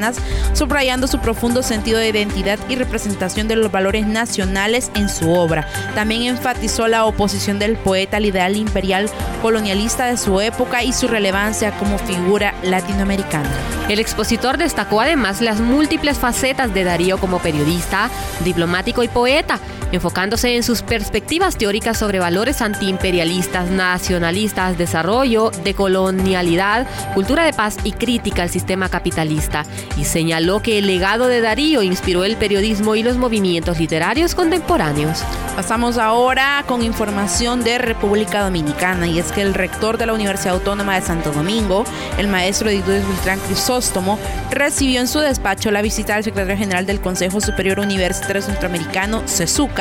subrayando 0.52 1.06
su 1.06 1.18
profundo 1.18 1.62
sentido 1.62 1.98
de 1.98 2.08
identidad 2.08 2.58
y 2.68 2.76
representación 2.76 3.48
de 3.48 3.56
los 3.56 3.70
valores 3.70 4.06
nacionales 4.06 4.90
en 4.94 5.08
su 5.08 5.30
obra. 5.30 5.66
También 5.94 6.22
enfatizó 6.22 6.88
la 6.88 7.04
oposición 7.04 7.58
del 7.58 7.76
poeta 7.76 8.16
al 8.16 8.26
ideal 8.26 8.56
imperial 8.56 9.08
colonialista 9.42 10.06
de 10.06 10.16
su 10.16 10.40
época 10.40 10.82
y 10.82 10.92
su 10.92 11.08
relevancia 11.08 11.72
como 11.78 11.98
figura 11.98 12.54
latinoamericana. 12.62 13.50
El 13.88 13.98
expositor 13.98 14.56
destacó 14.56 15.00
además 15.00 15.40
las 15.40 15.60
múltiples 15.60 16.18
facetas 16.18 16.72
de 16.72 16.84
Darío 16.84 17.18
como 17.18 17.40
periodista, 17.40 18.08
diplomático 18.44 19.02
y 19.02 19.08
poeta, 19.08 19.58
enfocándose 19.92 20.56
en 20.56 20.62
sus 20.62 20.82
perspectivas 20.82 21.56
teóricas 21.56 21.98
sobre 21.98 22.18
valores 22.18 22.62
antiimperialistas, 22.62 23.70
nacionalistas, 23.70 24.78
desarrollo, 24.78 25.50
decolonialidad, 25.64 26.86
cultura 27.14 27.44
de 27.44 27.52
paz 27.52 27.76
y 27.84 27.92
crítica 27.92 28.42
al 28.42 28.50
sistema 28.50 28.88
capitalista, 28.88 29.64
y 29.96 30.04
señaló 30.04 30.60
que 30.60 30.78
el 30.78 30.86
legado 30.86 31.26
de 31.26 31.40
Darío 31.40 31.82
inspiró 31.82 32.24
el 32.24 32.36
periodismo 32.36 32.94
y 32.94 33.02
los 33.02 33.16
movimientos 33.16 33.78
literarios 33.78 34.34
contemporáneos. 34.34 35.22
Pasamos 35.56 35.98
ahora 35.98 36.64
con 36.66 36.82
información 36.82 37.62
de 37.64 37.78
República 37.78 38.42
Dominicana, 38.42 39.06
y 39.06 39.18
es 39.18 39.32
que 39.32 39.42
el 39.42 39.54
rector 39.54 39.98
de 39.98 40.06
la 40.06 40.12
Universidad 40.12 40.54
Autónoma 40.54 40.94
de 40.94 41.02
Santo 41.06 41.32
Domingo, 41.32 41.84
el 42.18 42.28
maestro 42.28 42.68
Edith 42.68 42.86
Beltrán 42.86 43.40
Crisóstomo, 43.40 44.18
recibió 44.50 45.00
en 45.00 45.08
su 45.08 45.18
despacho 45.20 45.70
la 45.70 45.82
visita 45.82 46.14
del 46.14 46.24
secretario 46.24 46.56
general 46.56 46.86
del 46.86 47.00
Consejo 47.00 47.40
Superior 47.40 47.80
Universitario 47.80 48.42
Centroamericano, 48.42 49.22
CESUCA, 49.26 49.79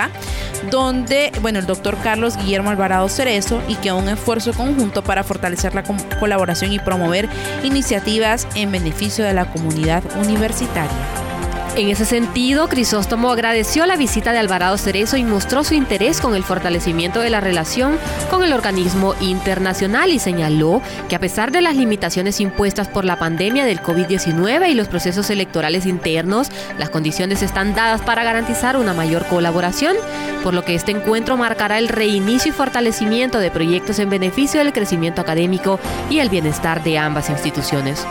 donde, 0.72 1.32
bueno, 1.42 1.60
el 1.60 1.66
doctor 1.66 1.98
Carlos 2.04 2.38
Guillermo 2.38 2.70
Alvarado 2.70 3.08
Cerezo 3.10 3.62
y 3.68 3.76
que 3.76 3.92
un 3.92 4.10
esfuerzo 4.10 4.54
conjunto 4.54 5.04
para 5.04 5.24
fortalecer 5.24 5.76
la 5.76 5.84
colaboración 6.20 6.74
y 6.74 6.80
promover 6.80 7.28
iniciativas 7.64 8.48
en 8.56 8.72
beneficio 8.72 9.26
de 9.26 9.34
la 9.34 9.46
comunidad 9.46 10.04
universitaria. 10.18 11.29
En 11.76 11.88
ese 11.88 12.04
sentido, 12.04 12.68
Crisóstomo 12.68 13.32
agradeció 13.32 13.86
la 13.86 13.96
visita 13.96 14.34
de 14.34 14.40
Alvarado 14.40 14.78
Cerezo 14.78 15.18
y 15.18 15.24
mostró 15.24 15.64
su 15.64 15.76
interés 15.76 16.20
con 16.20 16.36
el 16.36 16.44
fortalecimiento 16.44 17.22
de 17.22 17.30
la 17.30 17.40
relación 17.40 17.98
con 18.30 18.44
el 18.44 18.52
organismo 18.54 19.16
internacional 19.22 20.12
y 20.12 20.20
señaló 20.20 20.82
que 21.08 21.16
a 21.16 21.20
pesar 21.20 21.52
de 21.52 21.62
las 21.62 21.76
limitaciones 21.76 22.42
impuestas 22.42 22.88
por 22.88 23.06
la 23.06 23.18
pandemia 23.18 23.66
del 23.66 23.82
COVID-19 23.82 24.70
y 24.70 24.74
los 24.74 24.88
procesos 24.88 25.30
electorales 25.30 25.86
internos, 25.86 26.50
las 26.78 26.90
condiciones 26.90 27.44
están 27.44 27.74
dadas 27.74 28.02
para 28.02 28.24
garantizar 28.24 28.76
una 28.76 28.94
mayor 28.94 29.26
colaboración, 29.28 29.96
por 30.44 30.54
lo 30.54 30.66
que 30.66 30.76
este 30.76 30.92
encuentro 30.92 31.38
marcará 31.38 31.78
el 31.78 31.88
reinicio 31.88 32.50
y 32.50 32.54
fortalecimiento 32.54 33.40
de 33.40 33.52
proyectos 33.52 34.00
en 34.00 34.10
beneficio 34.10 34.60
del 34.60 34.74
crecimiento 34.74 35.22
académico 35.22 35.80
y 36.10 36.20
el 36.20 36.30
bienestar 36.30 36.84
de 36.84 36.98
ambas 36.98 37.30
instituciones. 37.30 38.06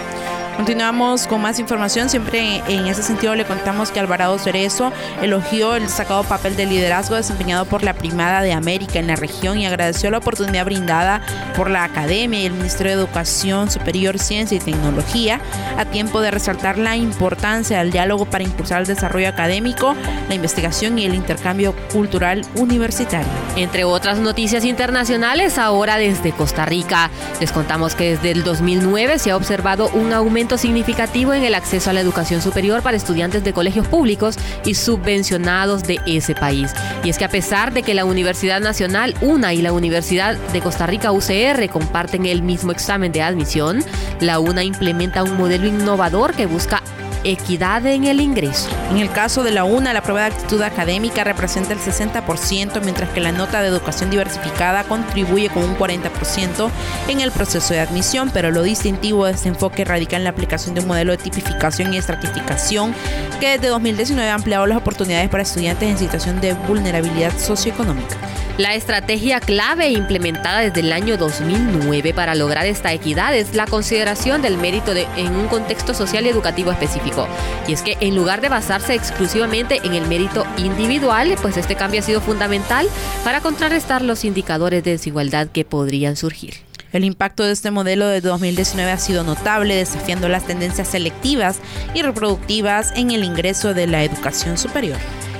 Continuamos 0.58 1.28
con 1.28 1.40
más 1.40 1.60
información. 1.60 2.10
Siempre 2.10 2.60
en 2.66 2.88
ese 2.88 3.04
sentido 3.04 3.36
le 3.36 3.44
contamos 3.44 3.92
que 3.92 4.00
Alvarado 4.00 4.36
Cerezo 4.40 4.92
elogió 5.22 5.76
el 5.76 5.84
destacado 5.84 6.24
papel 6.24 6.56
de 6.56 6.66
liderazgo 6.66 7.14
desempeñado 7.14 7.64
por 7.64 7.84
la 7.84 7.94
primada 7.94 8.42
de 8.42 8.52
América 8.52 8.98
en 8.98 9.06
la 9.06 9.14
región 9.14 9.60
y 9.60 9.66
agradeció 9.66 10.10
la 10.10 10.18
oportunidad 10.18 10.64
brindada 10.64 11.22
por 11.54 11.70
la 11.70 11.84
Academia 11.84 12.40
y 12.40 12.46
el 12.46 12.54
Ministerio 12.54 12.96
de 12.96 13.04
Educación 13.04 13.70
Superior, 13.70 14.18
Ciencia 14.18 14.56
y 14.56 14.60
Tecnología 14.60 15.40
a 15.78 15.84
tiempo 15.84 16.20
de 16.20 16.32
resaltar 16.32 16.76
la 16.76 16.96
importancia 16.96 17.78
del 17.78 17.92
diálogo 17.92 18.26
para 18.26 18.42
impulsar 18.42 18.80
el 18.80 18.88
desarrollo 18.88 19.28
académico, 19.28 19.94
la 20.28 20.34
investigación 20.34 20.98
y 20.98 21.04
el 21.04 21.14
intercambio 21.14 21.72
cultural 21.92 22.44
universitario. 22.56 23.28
Entre 23.54 23.84
otras 23.84 24.18
noticias 24.18 24.64
internacionales, 24.64 25.56
ahora 25.56 25.98
desde 25.98 26.32
Costa 26.32 26.66
Rica, 26.66 27.10
les 27.38 27.52
contamos 27.52 27.94
que 27.94 28.16
desde 28.16 28.32
el 28.32 28.42
2009 28.42 29.20
se 29.20 29.30
ha 29.30 29.36
observado 29.36 29.88
un 29.90 30.12
aumento 30.12 30.47
significativo 30.56 31.34
en 31.34 31.44
el 31.44 31.54
acceso 31.54 31.90
a 31.90 31.92
la 31.92 32.00
educación 32.00 32.40
superior 32.40 32.82
para 32.82 32.96
estudiantes 32.96 33.44
de 33.44 33.52
colegios 33.52 33.86
públicos 33.86 34.38
y 34.64 34.74
subvencionados 34.74 35.82
de 35.82 35.98
ese 36.06 36.34
país. 36.34 36.72
Y 37.04 37.10
es 37.10 37.18
que 37.18 37.24
a 37.24 37.28
pesar 37.28 37.72
de 37.72 37.82
que 37.82 37.94
la 37.94 38.04
Universidad 38.04 38.60
Nacional 38.60 39.14
UNA 39.20 39.52
y 39.54 39.62
la 39.62 39.72
Universidad 39.72 40.36
de 40.36 40.60
Costa 40.60 40.86
Rica 40.86 41.12
UCR 41.12 41.68
comparten 41.70 42.24
el 42.26 42.42
mismo 42.42 42.72
examen 42.72 43.12
de 43.12 43.22
admisión, 43.22 43.84
la 44.20 44.38
UNA 44.38 44.64
implementa 44.64 45.22
un 45.22 45.36
modelo 45.36 45.66
innovador 45.66 46.34
que 46.34 46.46
busca 46.46 46.82
equidad 47.32 47.86
en 47.86 48.04
el 48.04 48.20
ingreso. 48.20 48.68
En 48.90 48.98
el 48.98 49.10
caso 49.10 49.42
de 49.42 49.50
la 49.50 49.64
UNA, 49.64 49.92
la 49.92 50.02
prueba 50.02 50.20
de 50.20 50.26
actitud 50.28 50.62
académica 50.62 51.24
representa 51.24 51.72
el 51.72 51.78
60%, 51.78 52.80
mientras 52.82 53.10
que 53.10 53.20
la 53.20 53.32
nota 53.32 53.60
de 53.60 53.68
educación 53.68 54.10
diversificada 54.10 54.84
contribuye 54.84 55.50
con 55.50 55.64
un 55.64 55.76
40% 55.76 56.70
en 57.08 57.20
el 57.20 57.30
proceso 57.30 57.74
de 57.74 57.80
admisión, 57.80 58.30
pero 58.32 58.50
lo 58.50 58.62
distintivo 58.62 59.26
de 59.26 59.32
este 59.32 59.48
enfoque 59.48 59.84
radica 59.84 60.16
en 60.16 60.24
la 60.24 60.30
aplicación 60.30 60.74
de 60.74 60.80
un 60.80 60.88
modelo 60.88 61.12
de 61.12 61.18
tipificación 61.18 61.92
y 61.92 61.98
estratificación 61.98 62.94
que 63.40 63.50
desde 63.50 63.68
2019 63.68 64.30
ha 64.30 64.34
ampliado 64.34 64.66
las 64.66 64.78
oportunidades 64.78 65.28
para 65.28 65.42
estudiantes 65.42 65.88
en 65.88 65.98
situación 65.98 66.40
de 66.40 66.54
vulnerabilidad 66.54 67.36
socioeconómica. 67.38 68.16
La 68.58 68.74
estrategia 68.74 69.38
clave 69.38 69.90
implementada 69.90 70.58
desde 70.58 70.80
el 70.80 70.92
año 70.92 71.16
2009 71.16 72.12
para 72.12 72.34
lograr 72.34 72.66
esta 72.66 72.92
equidad 72.92 73.32
es 73.32 73.54
la 73.54 73.66
consideración 73.66 74.42
del 74.42 74.58
mérito 74.58 74.92
en 74.96 75.36
un 75.36 75.46
contexto 75.46 75.94
social 75.94 76.26
y 76.26 76.28
educativo 76.28 76.72
específico. 76.72 77.28
Y 77.68 77.72
es 77.72 77.82
que 77.82 77.96
en 78.00 78.16
lugar 78.16 78.40
de 78.40 78.48
basarse 78.48 78.94
exclusivamente 78.94 79.78
en 79.84 79.94
el 79.94 80.08
mérito 80.08 80.44
individual, 80.56 81.36
pues 81.40 81.56
este 81.56 81.76
cambio 81.76 82.00
ha 82.00 82.02
sido 82.02 82.20
fundamental 82.20 82.88
para 83.22 83.40
contrarrestar 83.40 84.02
los 84.02 84.24
indicadores 84.24 84.82
de 84.82 84.90
desigualdad 84.90 85.46
que 85.46 85.64
podrían 85.64 86.16
surgir. 86.16 86.54
El 86.92 87.04
impacto 87.04 87.44
de 87.44 87.52
este 87.52 87.70
modelo 87.70 88.08
de 88.08 88.20
2019 88.20 88.90
ha 88.90 88.98
sido 88.98 89.22
notable, 89.22 89.76
desafiando 89.76 90.28
las 90.28 90.48
tendencias 90.48 90.88
selectivas 90.88 91.60
y 91.94 92.02
reproductivas 92.02 92.90
en 92.96 93.12
el 93.12 93.22
ingreso 93.22 93.72
de 93.72 93.86
la 93.86 94.02
educación 94.02 94.58
superior. 94.58 94.98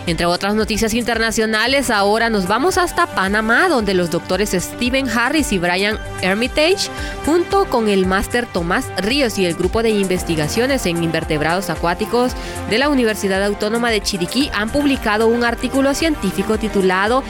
Entre 0.09 0.25
otras 0.25 0.55
noticias 0.55 0.95
internacionales, 0.95 1.91
ahora 1.91 2.31
nos 2.31 2.49
vamos 2.49 2.79
hasta 2.79 3.09
Panamá, 3.09 3.69
donde 3.69 3.93
los 3.93 4.11
doctores 4.11 4.57
Stephen 4.59 5.07
Harris 5.07 5.53
y 5.53 5.59
Brian 5.59 5.99
Hermitage, 6.23 6.89
junto 7.27 7.67
con 7.67 7.91
el 7.91 8.07
máster 8.07 8.47
Tomás 8.47 8.87
Ríos 8.97 9.39
y 9.39 9.45
el 9.45 9.55
grupo 9.55 9.83
de 9.83 9.91
investigaciones 9.91 10.87
en 10.87 11.05
invertebrados 11.05 11.69
acuáticos 11.69 12.33
de 12.71 12.79
la 12.79 12.89
Universidad 12.89 13.45
Autónoma 13.45 13.91
de 13.91 14.01
Chiriquí, 14.01 14.51
han 14.55 14.71
publicado 14.71 15.27
un 15.27 15.45
artículo 15.45 15.93
científico 15.93 16.57
titulado 16.57 17.23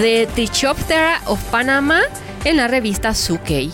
The 0.00 0.26
Trichoptera 0.34 1.20
of 1.26 1.44
Panama 1.50 2.00
en 2.46 2.56
la 2.56 2.68
revista 2.68 3.12
Sukei. 3.12 3.70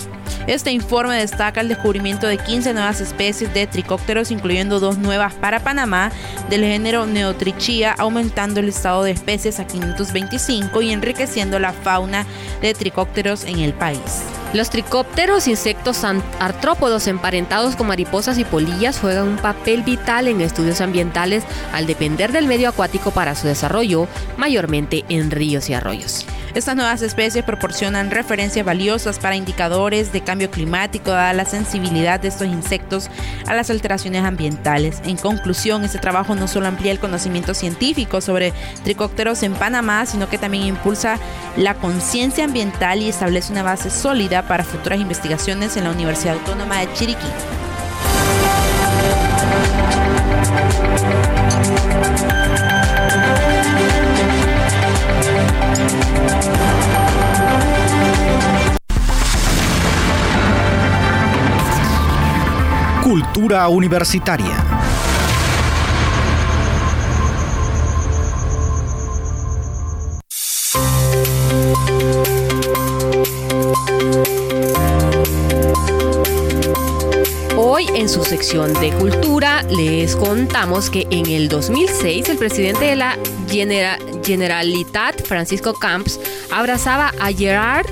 Este 0.50 0.72
informe 0.72 1.16
destaca 1.16 1.60
el 1.60 1.68
descubrimiento 1.68 2.26
de 2.26 2.36
15 2.36 2.72
nuevas 2.72 3.00
especies 3.00 3.54
de 3.54 3.68
tricópteros, 3.68 4.32
incluyendo 4.32 4.80
dos 4.80 4.98
nuevas 4.98 5.32
para 5.32 5.60
Panamá 5.60 6.10
del 6.48 6.64
género 6.64 7.06
Neotrichia, 7.06 7.94
aumentando 7.96 8.58
el 8.58 8.68
estado 8.68 9.04
de 9.04 9.12
especies 9.12 9.60
a 9.60 9.68
525 9.68 10.82
y 10.82 10.90
enriqueciendo 10.90 11.60
la 11.60 11.72
fauna 11.72 12.26
de 12.60 12.74
tricópteros 12.74 13.44
en 13.44 13.60
el 13.60 13.74
país. 13.74 14.24
Los 14.52 14.70
tricópteros, 14.70 15.46
insectos 15.46 16.02
artrópodos 16.40 17.06
emparentados 17.06 17.76
con 17.76 17.86
mariposas 17.86 18.36
y 18.36 18.42
polillas, 18.44 18.98
juegan 18.98 19.28
un 19.28 19.36
papel 19.36 19.84
vital 19.84 20.26
en 20.26 20.40
estudios 20.40 20.80
ambientales 20.80 21.44
al 21.72 21.86
depender 21.86 22.32
del 22.32 22.48
medio 22.48 22.70
acuático 22.70 23.12
para 23.12 23.36
su 23.36 23.46
desarrollo, 23.46 24.08
mayormente 24.36 25.04
en 25.08 25.30
ríos 25.30 25.70
y 25.70 25.74
arroyos. 25.74 26.26
Estas 26.54 26.74
nuevas 26.74 27.00
especies 27.02 27.44
proporcionan 27.44 28.10
referencias 28.10 28.66
valiosas 28.66 29.20
para 29.20 29.36
indicadores 29.36 30.12
de 30.12 30.22
cambio 30.22 30.50
climático, 30.50 31.12
dada 31.12 31.32
la 31.32 31.44
sensibilidad 31.44 32.18
de 32.18 32.28
estos 32.28 32.48
insectos 32.48 33.08
a 33.46 33.54
las 33.54 33.70
alteraciones 33.70 34.24
ambientales. 34.24 35.00
En 35.04 35.16
conclusión, 35.16 35.84
este 35.84 35.98
trabajo 35.98 36.34
no 36.34 36.48
solo 36.48 36.66
amplía 36.66 36.90
el 36.90 36.98
conocimiento 36.98 37.54
científico 37.54 38.20
sobre 38.20 38.52
tricópteros 38.82 39.44
en 39.44 39.54
Panamá, 39.54 40.06
sino 40.06 40.28
que 40.28 40.38
también 40.38 40.64
impulsa 40.64 41.18
la 41.56 41.74
conciencia 41.74 42.44
ambiental 42.44 43.00
y 43.00 43.08
establece 43.08 43.52
una 43.52 43.62
base 43.62 43.88
sólida 43.88 44.42
para 44.42 44.64
futuras 44.64 45.00
investigaciones 45.00 45.76
en 45.76 45.84
la 45.84 45.90
Universidad 45.90 46.34
Autónoma 46.34 46.80
de 46.80 46.92
Chiriquí. 46.94 47.28
Cultura 63.20 63.68
Universitaria. 63.68 64.56
Hoy 77.58 77.88
en 77.94 78.08
su 78.08 78.24
sección 78.24 78.72
de 78.80 78.90
cultura 78.92 79.64
les 79.64 80.16
contamos 80.16 80.88
que 80.88 81.06
en 81.10 81.26
el 81.26 81.50
2006 81.50 82.26
el 82.30 82.38
presidente 82.38 82.86
de 82.86 82.96
la 82.96 83.18
Generalitat, 84.24 85.26
Francisco 85.26 85.74
Camps, 85.74 86.18
abrazaba 86.50 87.12
a 87.20 87.30
Gerard 87.32 87.86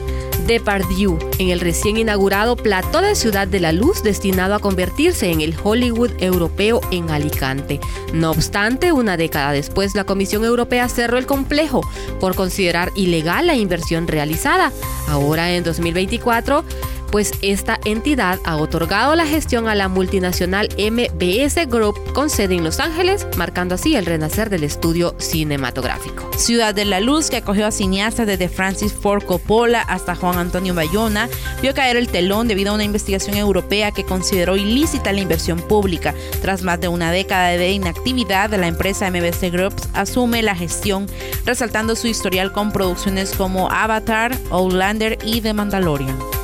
Depardieu 0.49 1.19
en 1.39 1.51
el 1.51 1.61
recién 1.61 1.99
inaugurado 1.99 2.57
Plató 2.57 3.03
de 3.03 3.15
Ciudad 3.15 3.47
de 3.47 3.61
la 3.61 3.71
Luz 3.71 4.03
destinado 4.03 4.55
a 4.55 4.59
convertirse 4.59 5.31
en 5.31 5.43
el 5.43 5.55
Hollywood 5.63 6.11
europeo 6.21 6.81
en 6.91 7.11
Alicante. 7.11 7.81
No 8.15 8.31
obstante, 8.31 8.91
una 8.93 9.19
década 9.19 9.53
después 9.53 9.95
la 9.95 10.05
Comisión 10.05 10.47
Europea 10.47 10.89
cerró 10.89 11.19
el 11.19 11.27
complejo 11.27 11.83
por 12.19 12.35
considerar 12.35 12.93
ilegal 12.95 13.47
la 13.47 13.57
inversión 13.57 14.09
realizada. 14.09 14.73
Ahora 15.07 15.53
en 15.53 15.65
2024 15.65 16.65
pues 17.11 17.33
esta 17.43 17.79
entidad 17.85 18.39
ha 18.45 18.57
otorgado 18.57 19.15
la 19.15 19.27
gestión 19.27 19.69
a 19.69 19.75
la 19.75 19.89
multinacional 19.89 20.69
MBS 20.79 21.69
Group 21.69 22.13
con 22.13 22.31
sede 22.31 22.57
en 22.57 22.65
Los 22.65 22.81
Ángeles, 22.81 23.27
marcando 23.37 23.75
así 23.75 23.97
el 23.97 24.07
renacer 24.07 24.51
del 24.51 24.65
estudio 24.65 25.15
cinematográfico. 25.19 26.31
Ciudad 26.37 26.75
de 26.75 26.85
la 26.85 27.01
Luz, 27.01 27.31
que 27.31 27.39
acogió 27.39 27.67
a 27.67 27.71
cineastas 27.71 28.27
desde 28.27 28.49
Francis 28.49 28.93
Ford 28.93 29.25
Coppola 29.25 29.83
hasta 29.83 30.15
Juan 30.15 30.39
Antonio 30.39 30.75
Bayona, 30.75 31.29
vio 31.63 31.75
caer 31.75 31.97
el 31.97 32.09
telón 32.09 32.49
debido 32.49 32.71
a 32.71 32.75
una 32.75 32.85
investigación 32.85 33.37
europea 33.37 33.93
que 33.93 34.05
consideró 34.05 34.57
ilícita 34.57 35.13
la 35.13 35.21
inversión 35.21 35.59
pública. 35.61 36.15
Tras 36.43 36.63
más 36.63 36.81
de 36.81 36.89
una 36.89 37.11
década 37.11 37.49
de 37.49 37.73
inactividad, 37.73 38.51
la 38.51 38.67
empresa 38.67 39.11
MBS 39.11 39.51
Group 39.51 39.75
asume 39.95 40.43
la 40.43 40.55
gestión, 40.55 41.07
resaltando 41.45 41.97
su 41.97 42.07
historial 42.07 42.53
con 42.53 42.73
producciones 42.73 43.33
como 43.33 43.71
Avatar, 43.71 44.37
Outlander 44.51 45.19
y 45.25 45.41
The 45.41 45.53
Mandalorian. 45.53 46.38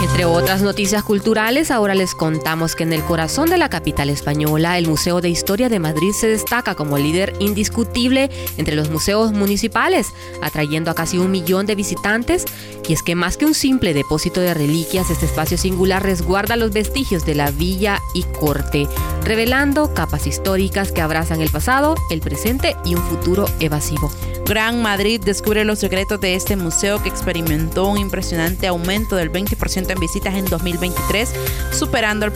Entre 0.00 0.24
otras 0.24 0.62
noticias 0.62 1.02
culturales, 1.02 1.70
ahora 1.70 1.94
les 1.94 2.14
contamos 2.14 2.74
que 2.74 2.82
en 2.82 2.92
el 2.92 3.02
corazón 3.02 3.50
de 3.50 3.58
la 3.58 3.68
capital 3.68 4.10
española, 4.10 4.78
el 4.78 4.86
Museo 4.86 5.20
de 5.20 5.28
Historia 5.28 5.68
de 5.68 5.78
Madrid 5.78 6.12
se 6.12 6.28
destaca 6.28 6.74
como 6.74 6.98
líder 6.98 7.34
indiscutible 7.40 8.30
entre 8.56 8.76
los 8.76 8.90
museos 8.90 9.32
municipales, 9.32 10.08
atrayendo 10.40 10.90
a 10.90 10.94
casi 10.94 11.18
un 11.18 11.30
millón 11.30 11.66
de 11.66 11.74
visitantes. 11.74 12.44
Y 12.88 12.92
es 12.92 13.02
que 13.02 13.14
más 13.14 13.36
que 13.36 13.44
un 13.44 13.54
simple 13.54 13.94
depósito 13.94 14.40
de 14.40 14.54
reliquias, 14.54 15.10
este 15.10 15.26
espacio 15.26 15.58
singular 15.58 16.02
resguarda 16.02 16.56
los 16.56 16.72
vestigios 16.72 17.24
de 17.26 17.34
la 17.34 17.50
villa 17.50 18.00
y 18.14 18.22
corte, 18.24 18.88
revelando 19.24 19.94
capas 19.94 20.26
históricas 20.26 20.92
que 20.92 21.00
abrazan 21.00 21.40
el 21.40 21.50
pasado, 21.50 21.94
el 22.10 22.20
presente 22.20 22.76
y 22.84 22.94
un 22.94 23.02
futuro 23.02 23.46
evasivo. 23.60 24.10
Gran 24.44 24.82
Madrid 24.82 25.20
descubre 25.24 25.64
los 25.64 25.78
secretos 25.78 26.20
de 26.20 26.34
este 26.34 26.56
museo 26.56 27.00
que 27.00 27.08
experimentó 27.08 27.86
un 27.86 27.98
impresionante 27.98 28.66
aumento 28.66 29.14
del 29.14 29.30
20% 29.30 29.71
en 29.76 30.00
visitas 30.00 30.34
en 30.34 30.44
2023, 30.44 31.32
superando 31.72 32.26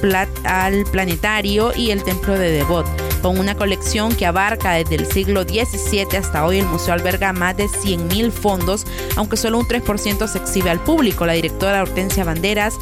al, 0.45 0.85
planetario 0.91 1.73
y 1.75 1.91
el 1.91 2.03
templo 2.03 2.39
de 2.39 2.51
Devot. 2.51 2.87
Con 3.23 3.39
una 3.39 3.55
colección 3.55 4.15
que 4.15 4.27
abarca 4.27 4.73
desde 4.73 4.95
el 4.97 5.07
siglo 5.07 5.43
XVII 5.43 6.17
hasta 6.17 6.45
hoy, 6.45 6.59
el 6.59 6.67
museo 6.67 6.95
alberga 6.95 7.33
más 7.33 7.57
de 7.57 7.67
100.000 7.67 8.31
fondos, 8.31 8.87
aunque 9.17 9.37
solo 9.37 9.59
un 9.59 9.67
3% 9.67 10.29
se 10.29 10.39
exhibe 10.39 10.71
al 10.71 10.81
público. 10.81 11.27
La 11.27 11.33
directora 11.33 11.83
Hortensia 11.83 12.25
Banderas 12.25 12.75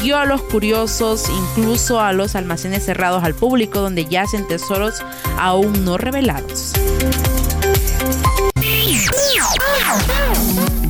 guió 0.00 0.18
a 0.18 0.24
los 0.24 0.42
curiosos 0.42 1.28
incluso 1.28 2.00
a 2.00 2.12
los 2.12 2.34
almacenes 2.34 2.84
cerrados 2.84 3.22
al 3.22 3.34
público 3.34 3.80
donde 3.80 4.06
yacen 4.06 4.46
tesoros 4.46 5.02
aún 5.38 5.84
no 5.84 5.98
revelados. 5.98 6.72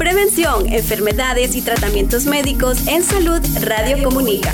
Prevención, 0.00 0.66
enfermedades 0.73 1.54
y 1.54 1.61
tratamientos 1.61 2.25
médicos 2.25 2.87
en 2.87 3.02
salud 3.02 3.38
Radio 3.61 4.02
Comunica. 4.02 4.50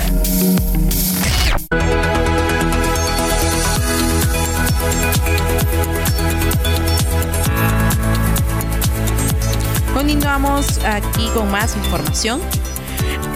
Continuamos 9.93 10.79
aquí 10.83 11.29
con 11.33 11.49
más 11.49 11.77
información. 11.77 12.41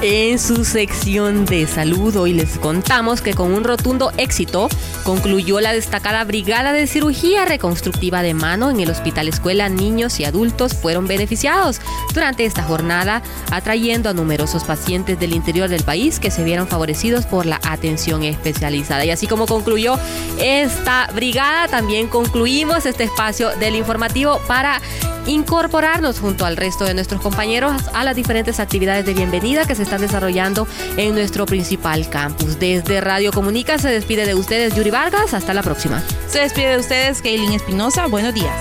En 0.04 0.40
su 0.40 0.66
sección 0.66 1.46
de 1.46 1.68
salud 1.68 2.16
hoy 2.16 2.34
les 2.34 2.58
contamos 2.58 3.22
que 3.22 3.36
con 3.36 3.54
un 3.54 3.64
rotundo 3.64 4.12
éxito 4.18 4.68
concluyó 5.04 5.62
la 5.62 5.74
destacada 5.74 6.24
Brigada 6.24 6.74
de 6.74 6.88
Cirugía 6.88 7.46
Reconstructiva 7.46 8.24
de 8.24 8.34
Mano 8.34 8.72
en 8.72 8.80
el 8.80 8.90
Hospital 8.90 9.28
Escuela. 9.28 9.70
Niños 9.70 10.20
y 10.20 10.26
adultos 10.26 10.74
fueron 10.74 11.06
beneficiados 11.06 11.82
durante 12.16 12.46
esta 12.46 12.64
jornada, 12.64 13.22
atrayendo 13.52 14.10
a 14.10 14.14
numerosos 14.14 14.64
pacientes 14.64 15.20
del 15.20 15.36
interior 15.36 15.70
del 15.70 15.84
país 15.84 16.20
que 16.20 16.32
se 16.32 16.44
vieron 16.44 16.68
favorecidos 16.68 17.28
por 17.28 17.46
la 17.46 17.60
atención 17.64 18.24
especializada. 18.24 19.06
Y 19.06 19.12
así 19.12 19.28
como 19.28 19.46
concluyó 19.46 20.00
esta 20.40 21.10
brigada, 21.14 21.68
también 21.68 22.08
concluimos 22.08 22.88
este 22.88 23.04
espacio 23.04 23.52
del 23.60 23.76
informativo 23.76 24.42
para 24.48 24.82
incorporarnos 25.28 26.20
junto 26.20 26.46
al 26.46 26.58
resto 26.58 26.86
de 26.86 26.94
nuestros 26.94 27.22
compañeros 27.22 27.82
a 27.94 28.04
las 28.04 28.16
diferentes 28.16 28.60
actividades 28.60 29.06
de 29.06 29.14
bienvenida 29.14 29.66
que 29.66 29.76
se 29.76 29.84
están 29.84 30.02
desarrollando 30.02 30.68
en 30.98 31.16
nuestro 31.16 31.46
principal 31.46 32.10
campus. 32.10 32.60
Desde 32.60 33.02
Radio 33.02 33.32
Comunica 33.32 33.78
se 33.78 33.90
despide 33.90 34.26
de 34.26 34.36
ustedes 34.36 34.76
Yuri 34.76 34.92
Vargas. 34.92 35.34
Hasta 35.34 35.54
la 35.54 35.64
próxima. 35.64 36.02
Se 36.28 36.40
despide 36.40 36.70
de 36.70 36.78
ustedes 36.78 37.22
Kaylin 37.22 37.54
Espinosa. 37.54 38.08
Buenos 38.08 38.34
días. 38.34 38.56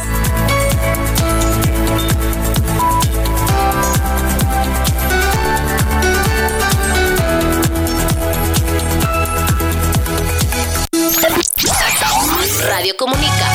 Radio 12.67 12.95
Comunica 12.97 13.50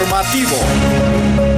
informativo. 0.00 1.49